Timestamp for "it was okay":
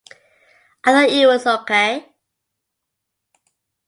1.11-2.11